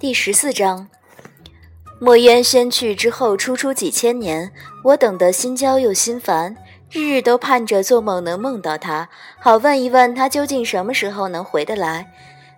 [0.00, 0.88] 第十四章，
[1.98, 4.52] 墨渊仙去之后，初初几千年，
[4.82, 6.56] 我等得心焦又心烦，
[6.90, 9.08] 日日都盼着做梦能梦到他，
[9.40, 12.12] 好问一问他究竟什么时候能回得来。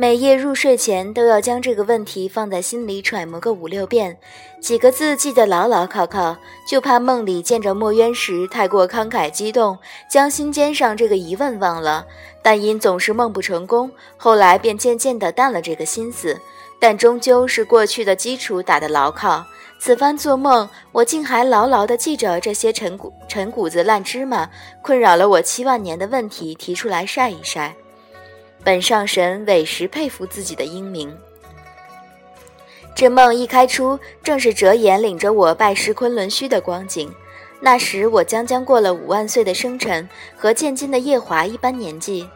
[0.00, 4.16] 每夜入睡前都要将这个问题放在心里揣摩个五六遍，
[4.58, 9.76] 几个字记得牢牢靠靠，就怕梦里见着墨渊时太过慷慨激动，
[10.08, 12.06] 将心尖上这个疑问忘了。
[12.40, 16.40] 但因总是梦不成功，后来便渐渐的淡了这个心思。
[16.78, 19.44] 但终究是过去的基础打得牢靠。
[19.78, 24.48] 此番做梦，我竟还牢牢地记着这些陈谷陈谷子烂芝麻，
[24.80, 27.76] 困扰了我七万年的问题，提出来晒一晒。
[28.62, 31.14] 本上神委实佩服自己的英明。
[32.94, 37.12] 这梦一开出，正是折颜领着我拜师昆仑虚的光景。
[37.60, 42.28] 那时我将将过了五万岁的生辰，和现今的夜华一般年纪。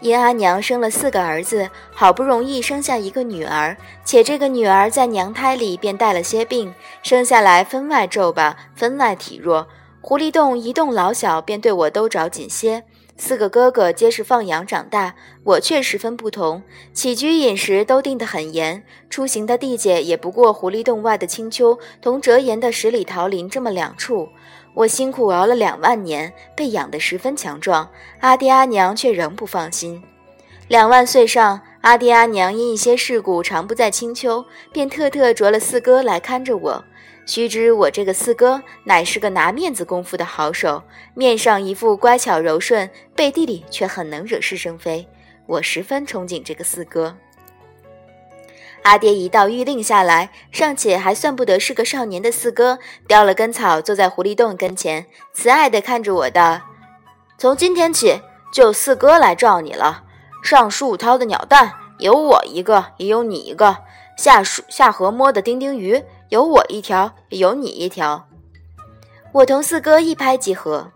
[0.00, 9.66] 因阿娘生了四个儿子，好不容易生下一个女儿，且这个女儿在娘胎里便带了些病，生下来分外皱巴，分外体弱。
[10.02, 12.82] 狐狸洞一洞老小便对我都着紧些。
[13.18, 16.62] 四个哥哥皆是放养长大，我却十分不同，
[16.94, 24.26] 起居饮食都定得很严，出行的地界也不过狐狸洞外的青丘同折颜的十里桃林这么两处。
[24.72, 27.86] 我辛苦熬了两万年，被养得十分强壮，
[28.20, 30.02] 阿爹阿娘却仍不放心。
[30.68, 36.84] 两万岁上，阿爹阿娘因一些事故常不在青丘，便特特着了四哥来看着我。
[37.26, 40.82] 须知我这个四哥乃是个拿面子功夫的好手，
[41.14, 45.08] 面上一副乖巧柔顺，背地里却很能惹是生非。
[45.46, 47.16] 我十分憧憬这个四哥。
[48.82, 56.62] 阿爹一道谕令下来，尚且还算不得是个少年的四哥，叼了根草，坐在狐狸洞跟前，慈爱地看着我道
[57.36, 58.20] ：“从今天起，
[58.52, 60.04] 就四哥来罩你了。
[60.42, 63.76] 上树掏的鸟蛋，有我一个，也有你一个；
[64.16, 68.26] 下树下河摸的丁丁鱼，有我一条，有你一条。”
[69.32, 70.90] 我同四哥一拍即合。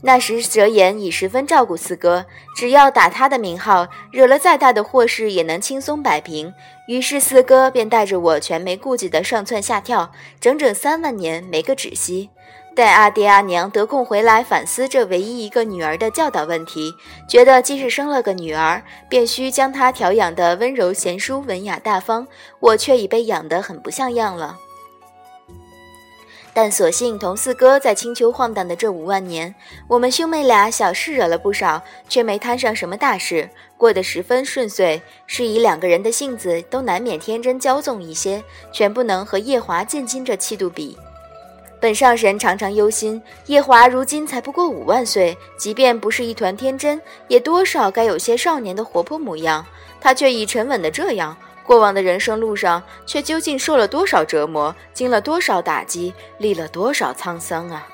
[0.00, 6.54] 那时蛇言已十分照顾四哥，只要打他的名号，惹了再大的祸事也能轻松摆平。
[6.86, 12.30] 于是四哥便带着我全没顾忌的上蹿下跳，整整三万年没个止息。
[12.76, 16.94] 待阿爹阿娘得空回来反思这唯一一个女儿的教导问题，
[17.28, 22.24] 觉得既是生了个女儿，便需将她调养得温柔贤淑、文雅大方。
[22.60, 24.56] 我却已被养得很不像样了。
[26.60, 29.54] 但所幸同四哥在青丘晃荡的这五万年，
[29.86, 35.00] 我们兄妹俩小事惹了不少，却没摊上什么大事，过得十分顺遂。
[35.28, 38.42] 是以两个人的性子都难免天真骄纵一些，
[38.72, 40.98] 全不能和夜华渐今这气度比。
[41.80, 49.64] 本上神常常忧心，夜华如今才不过五万岁，即便不是一团天真，也多少该有些少年的活泼模样。
[50.00, 51.36] 他却已沉稳的这样。
[51.68, 57.86] 过往的人生路上，却究竟受了多少折磨，经了多少打击，历了多少沧桑啊！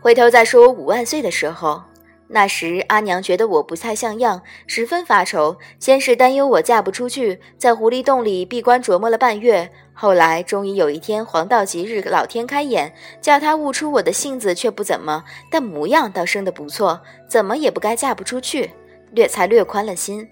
[0.00, 1.80] 回头再说我五万岁的时候，
[2.26, 5.56] 那时阿娘觉得我不太像样，十分发愁。
[5.78, 9.70] 先是担忧我嫁不出去，在狐狸洞里闭关琢磨了半月。
[9.92, 18.72] 后来终于有一天黄道吉日，老天开眼，叫他悟出我的性子却不怎么，但模样倒生得不错，怎么也不该嫁不出去，
[19.12, 20.28] 略才略宽了心。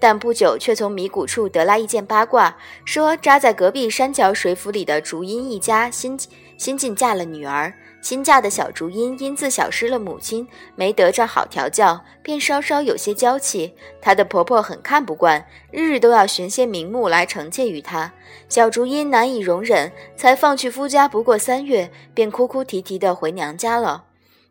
[0.00, 2.56] 但不久，却从迷谷处得来一件八卦，
[2.86, 6.18] 说扎在隔壁山脚水府里的竹音一家新
[6.56, 7.72] 新近嫁了女儿。
[8.00, 13.74] 新嫁的小竹音因自小失了母亲，没得着好调教，便稍稍有些娇气。
[14.00, 18.10] 她的婆婆很看不惯，日日都要寻些名目来惩戒于她。
[18.48, 24.04] 小竹音难以容忍，才放去夫家不过三月，便哭哭啼啼的回娘家了。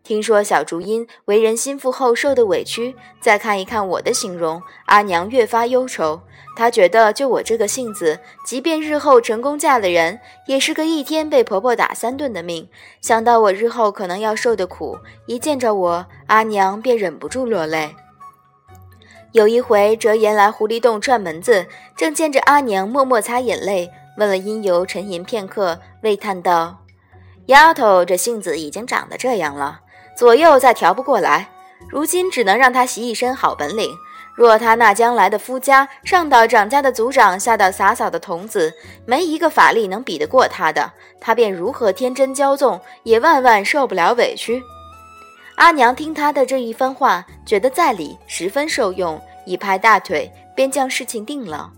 [0.03, 6.21] 听说小竹音为人心腹后受的委屈，再看一看我的形容，阿娘越发忧愁。
[6.55, 12.67] 她觉得就我这个性子，即便日后成功嫁了人，也是个一天被婆婆打三顿的命。
[13.01, 14.97] 想到我日后可能要受的苦，
[15.27, 17.95] 一见着我，阿娘便忍不住落泪。
[19.33, 26.83] 有一回，哲言来狐狸洞串门子，正见着阿娘默默擦眼泪，问了因由，沉吟片刻，喟叹道
[27.45, 29.81] ：“丫头这性子已经长得这样了。”
[30.19, 31.47] 左右再调不过来，
[31.87, 33.89] 如今只能让他习一身好本领。
[34.35, 38.73] 若他那将来的夫家，上到长家的族长，下到洒扫的童子，
[39.05, 44.61] 没一个法力能比得过他的，他便如何天真骄纵，也万万受不了委屈。
[45.55, 51.71] 阿娘听他的这一番话，觉得在理，十分受用，一拍大腿，便将事情定了。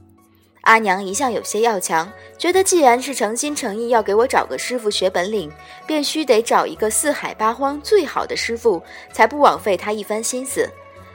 [0.62, 5.52] 阿娘一向有些要强，觉得既然是诚心诚意要给我找个师傅学本领，
[5.88, 8.82] 便须得找一个四海八荒最好的师傅，
[9.12, 10.70] 才不枉费他一番心思。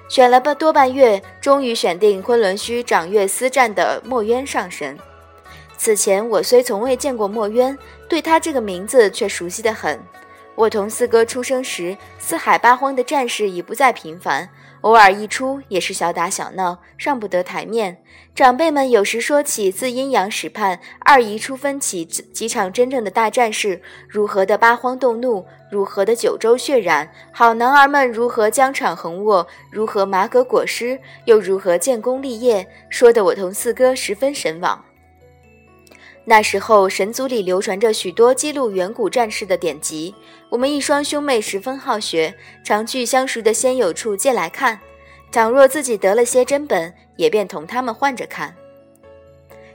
[0.09, 4.99] 选了半多半月，终于选定昆仑虚掌月司战的墨渊上神。
[5.79, 7.77] 此前我虽从未见过墨渊，
[8.09, 10.01] 对他这个名字却熟悉的很。
[10.57, 14.49] 我同四哥出生时，四海八荒的战事已不再频繁。
[14.81, 17.99] 偶尔一出也是小打小闹，上不得台面。
[18.35, 34.83] 长辈们有时说起自阴阳始判二姨初分起几场真正的大战事，如何的八荒动怒，如何的九州血染，好男儿们如何疆场横卧，如何马革裹尸，又如何建功立业，说得我同四哥十分神往。
[36.29, 40.13] 那时候神族里流传着许多记录远古战事的典籍，
[40.49, 42.35] 我们一双兄妹十分好学，
[42.65, 44.81] 常去相熟的仙友处借来看。
[45.31, 48.53] 倘若自己得了些真本，也便同他们换着看。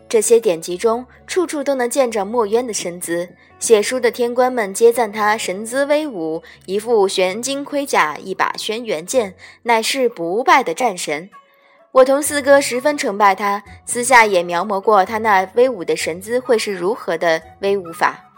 [0.10, 11.30] 这些典籍中，处处都能见着墨渊的身姿，写书的天官们皆赞他神姿威武，一副玄金盔甲，一把轩辕剑，乃是不败的战神。
[11.92, 18.32] 我同四哥十分崇拜他，私下也描摹过他那威武的神姿会是如何的威武法。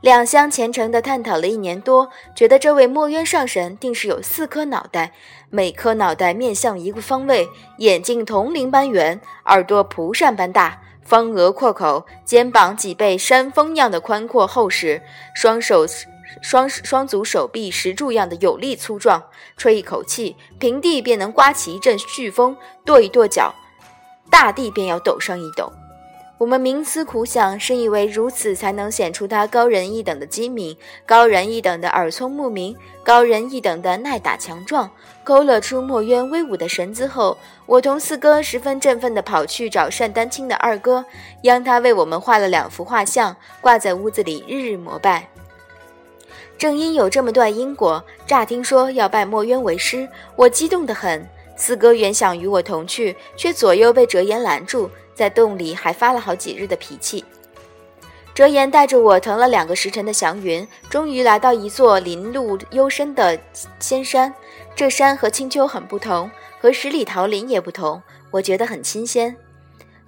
[0.00, 5.12] 两相虔诚地探讨了一年多，觉得这位墨渊上神定是有四颗脑袋，
[5.48, 7.48] 每颗脑袋面向一个方位，
[7.78, 15.00] 眼睛铜铃般圆，耳朵蒲扇般大，方额阔口，肩膀脊背山峰样的宽阔厚实，
[15.36, 15.86] 双手。
[16.42, 19.22] 双双足手臂石柱样的有力粗壮，
[19.56, 22.54] 吹一口气，平地便能刮起一阵飓风；
[22.84, 23.54] 跺一跺脚，
[24.30, 25.72] 大地便要抖上一抖。
[26.38, 34.88] 我们冥思苦想，深以为如此才能显出他高人一等的机敏，高人一等的耳聪目明，高人一等的耐打强壮。
[35.24, 37.36] 勾勒出墨渊威武的神姿后，
[37.66, 41.04] 我同四哥十分振奋地跑去找单丹青的二哥，
[41.42, 45.28] 央他为我们画了两幅画像，挂在屋子里，日日膜拜。
[46.58, 51.24] 正因有这么段因果，乍听说要拜墨渊为师，我激动得很。
[51.54, 57.24] 四哥原想与我同去，却左右被折颜拦住，在洞里还发了好几日的脾气。
[58.34, 63.38] 折颜带着我腾了两个时辰的祥云，终于来到一座林路幽深的
[63.78, 64.32] 仙山。
[64.74, 66.30] 这山和青丘很不同，
[66.60, 68.00] 和十里桃林也不同，
[68.30, 69.36] 我觉得很新鲜。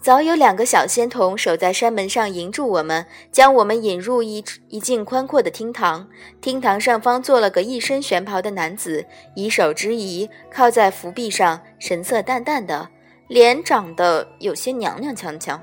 [0.03, 6.09] 早有两个小仙童守在山门上迎住我们，将我们引入一一进宽阔的厅堂。
[6.41, 9.05] 厅堂上方坐了个一身玄袍的男子，
[9.35, 12.89] 以手之仪靠在扶壁上，神色淡淡的，
[13.29, 15.61] 脸长得有些娘娘腔腔。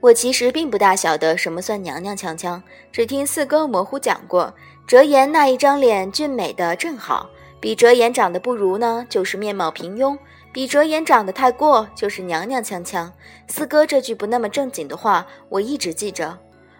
[0.00, 2.60] 我其实并不大晓得什么算娘娘腔腔，
[2.90, 4.52] 只听四哥模糊讲过，
[4.88, 7.30] 折颜那一张脸俊美的正好，
[7.60, 10.18] 比折颜长得不如呢，就是面貌平庸。
[10.56, 13.12] 比折颜长得太过，就是娘娘腔腔。
[13.46, 16.38] 四哥这句不那么正经的话，我一直记着。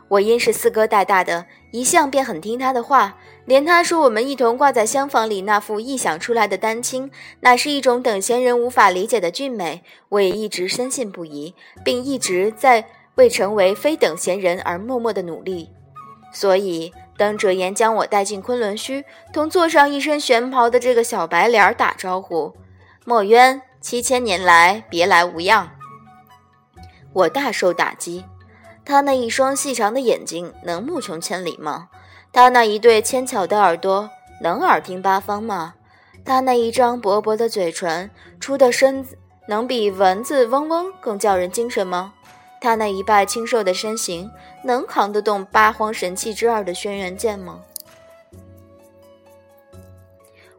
[0.09, 3.19] 我因是四哥带大的，一向便很听他的话。
[3.45, 12.87] 连他说我们一同挂在厢房里那副臆想出来的丹青，乃是一种等闲人无法理解的俊美，我也一直深信不疑，并一直在
[13.17, 15.69] 为成为非等闲人而默默的努力。
[16.33, 22.55] 所以，当折颜将我带进昆仑虚，同坐上一身玄袍的这个小白脸打招呼，
[23.09, 23.63] 墨渊。
[23.81, 25.71] 七千年来，别来无恙。
[27.13, 28.25] 我大受打击。
[28.85, 31.89] 他那一双细长的眼睛能目穷千里吗？
[32.33, 34.11] 他那一对纤巧的耳朵
[34.43, 35.75] 能耳听八方吗？
[36.25, 38.11] 他那一张薄薄的嘴唇
[38.41, 39.07] 出的声
[39.47, 42.13] 能比蚊子嗡嗡更叫人精神吗？
[42.61, 44.29] 他那一拜清瘦的身形
[44.65, 47.61] 能扛得动八荒神器之二的轩辕剑吗？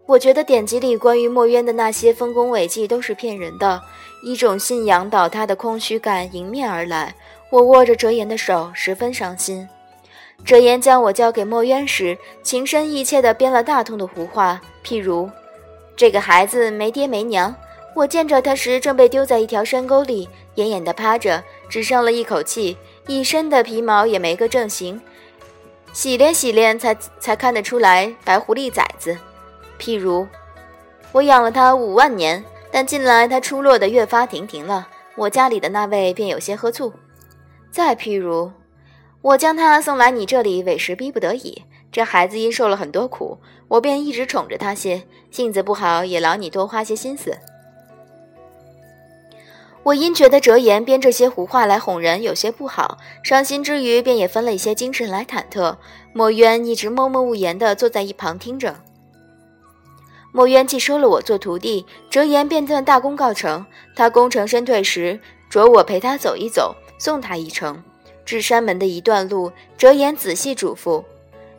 [0.07, 3.81] 我觉得典籍里关于墨渊的那些丰功伟绩都是骗人的，
[4.23, 7.13] 一种信仰倒塌的空虚感迎面而来。
[7.49, 9.67] 我握着折颜的手，十分伤心。
[10.45, 15.29] 折颜将我交给墨渊时，情深意切地编了大通的胡话，譬如：
[15.97, 17.53] 这个孩子没爹没娘，
[17.93, 25.01] 我见着他时正被丢在一条山沟里，奄奄地趴着，只剩了一口气，一身的皮毛也没个正形，
[25.91, 29.17] 洗练洗练才才看得出来白狐狸崽子。
[29.79, 30.27] 譬如，
[31.11, 36.93] 我养了他五万年，但近来他出落得越发亭亭了，我家里的那位便有些喝醋。
[37.71, 38.51] 再譬如，
[39.21, 41.63] 我将他送来你这里，委实逼不得已。
[41.91, 47.37] 这孩子因受了很多苦，我便一直宠着他些，性子不好，也劳你多花些心思。
[49.83, 55.77] 我因觉得哲言编这些胡话来哄人有些不好，伤心之余，便也分了一些精神来忐忑。
[56.11, 58.75] 墨渊一直默默无言地坐在一旁听着。
[60.37, 63.65] 墨渊既收了我做徒弟，折颜便算大功告成。
[63.95, 67.83] 他功成身退时，着我陪他走一走，送他一程。
[68.23, 71.03] 至山门的一段路，折颜仔细嘱咐：“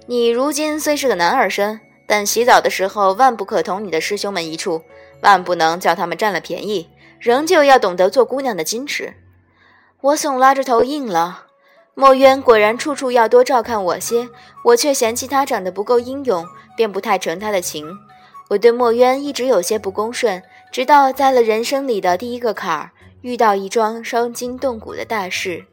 [0.07, 4.83] 你如今虽是个男儿身，但洗澡的时候万不可同你的师兄们一处，
[5.23, 9.15] 万不能叫他们占了便宜，仍旧要懂得做姑娘的矜持。”
[10.03, 11.47] 我耸拉着头应了。
[11.95, 14.29] 墨渊果然处处要多照看我些，
[14.67, 17.99] 我却嫌弃他长得不够英勇，便不太成他的情。
[18.49, 22.91] 我对墨渊一直有些不恭顺，直到在了人生里的第一个坎儿，
[23.21, 25.67] 遇到一桩伤筋动骨的大事。